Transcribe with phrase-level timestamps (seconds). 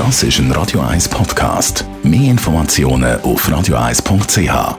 [0.00, 1.84] Das ist ein Radio 1 Podcast.
[2.02, 4.78] Mehr Informationen auf radio1.ch.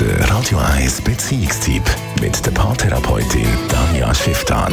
[0.00, 1.82] Der Radio 1 Beziehungstyp
[2.18, 4.72] mit der Paartherapeutin Danja Schifftan.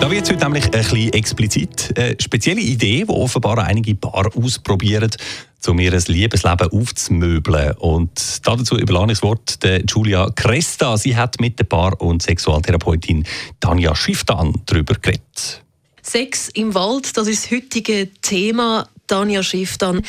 [0.00, 1.92] Da wird es heute nämlich ein bisschen explizit.
[1.94, 5.10] Eine spezielle Idee, die offenbar einige Paare ausprobieren,
[5.66, 7.72] um ihr Liebesleben aufzumöbeln.
[7.72, 10.96] Und dazu überlasse ich das Wort der Julia Cresta.
[10.96, 13.26] Sie hat mit der Paar- und Sexualtherapeutin
[13.60, 15.67] Tanja Schifftan darüber geredet.
[16.08, 18.88] Sex im Wald, das ist das heutige Thema.
[19.06, 20.02] Tanja Schifftan,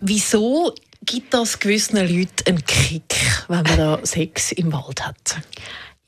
[0.00, 3.14] wieso gibt das gewissen Leuten einen Kick,
[3.48, 5.36] wenn man da Sex im Wald hat?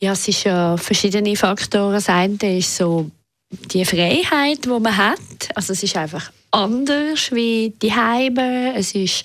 [0.01, 1.95] Ja, es ist ja verschiedene Faktoren.
[1.95, 3.11] Das eine ist so
[3.51, 5.19] die Freiheit, die man hat.
[5.55, 8.75] Also es ist einfach anders wie die Heime.
[8.77, 9.25] Es ist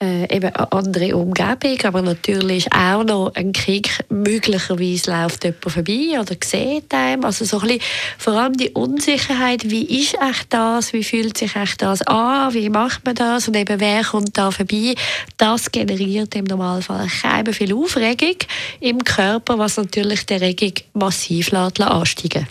[0.00, 3.90] äh, eben eine andere Umgebung, aber natürlich auch noch ein Krieg.
[4.08, 7.24] Möglicherweise läuft jemand vorbei oder sieht einem.
[7.24, 7.82] Also so ein bisschen,
[8.16, 12.70] vor allem die Unsicherheit, wie ist echt das, wie fühlt sich echt das an, wie
[12.70, 14.94] macht man das und eben wer kommt da vorbei,
[15.36, 18.36] das generiert im Normalfall keine viel Aufregung
[18.80, 22.46] im Körper, was natürlich die Erregung massiv ansteigen lässt.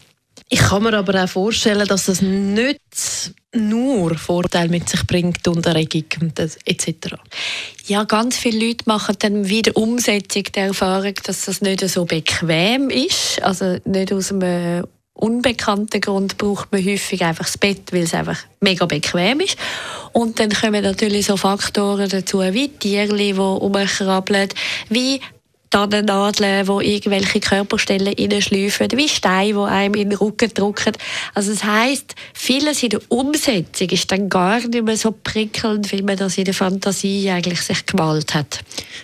[0.50, 2.80] Ich kann mir aber auch vorstellen, dass das nicht
[3.56, 6.34] nur Vorteile mit sich bringt und Erregung
[6.66, 7.16] etc.
[7.86, 12.90] Ja, ganz viele Leute machen dann wieder Umsetzung der Erfahrung, dass das nicht so bequem
[12.90, 13.42] ist.
[13.42, 18.40] Also nicht aus einem unbekannten Grund braucht man häufig einfach das Bett, weil es einfach
[18.60, 19.58] mega bequem ist.
[20.14, 24.50] Und dann kommen natürlich so Faktoren dazu, wie Tiere, die rumkrabbeln,
[24.90, 25.22] wie
[25.70, 30.94] Tannennadeln, die irgendwelche Körperstellen reinschleifen, wie Steine, die einem in den Rücken drücken.
[31.34, 36.02] Also das heisst, vieles in der Umsetzung ist dann gar nicht mehr so prickelnd, wie
[36.02, 38.60] man das in der Fantasie eigentlich sich gemalt hat.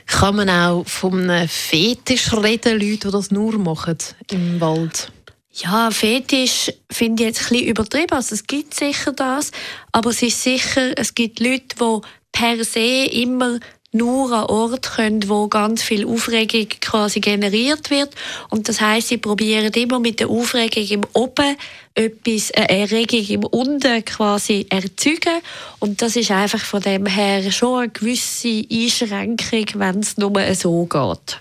[0.08, 3.97] Kann man auch von einem Fetisch reden, Leute, die das nur machen
[4.31, 5.11] im Wald?
[5.56, 8.14] Ja, Fetisch finde ich jetzt ein bisschen übertrieben.
[8.14, 9.52] Also es gibt sicher das,
[9.91, 12.00] aber es ist sicher, es gibt Leute, die
[12.31, 13.59] per se immer
[13.94, 18.09] nur an Ort können, wo ganz viel Aufregung quasi generiert wird.
[18.50, 21.56] Und das heißt, sie probieren immer mit der Aufregung im Oben
[21.95, 25.41] etwas, eine Erregung im Unten quasi erzeugen.
[25.79, 30.85] Und das ist einfach von dem her schon eine gewisse Einschränkung, wenn es nur so
[30.85, 31.40] geht.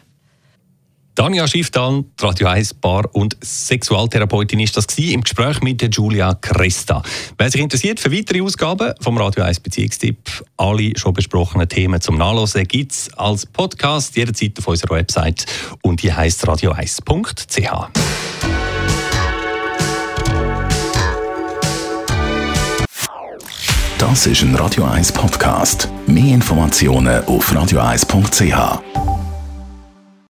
[1.15, 7.03] Tanja Schifftan, Radio 1 Bar- und Sexualtherapeutin, ist das gewesen, im Gespräch mit Julia Cresta.
[7.37, 12.17] Wer sich interessiert für weitere Ausgaben vom Radio 1 Beziehungstipp, alle schon besprochenen Themen zum
[12.17, 15.45] Nachlesen gibt es als Podcast jederzeit auf unserer Website
[15.83, 17.89] und die heißt radio1.ch.
[23.99, 25.89] Das ist ein Radio 1 Podcast.
[26.07, 29.12] Mehr Informationen auf radio1.ch.